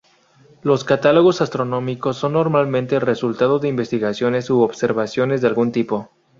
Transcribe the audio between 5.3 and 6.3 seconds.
de algún tipo.